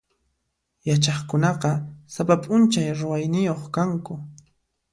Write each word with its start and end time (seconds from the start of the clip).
Yachaqkunaqa 0.87 1.71
sapa 2.13 2.35
p'unchay 2.43 2.89
ruwayniyuq 2.99 3.63
kanku. 3.75 4.13